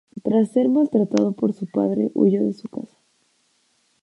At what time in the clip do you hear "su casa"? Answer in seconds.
2.53-2.97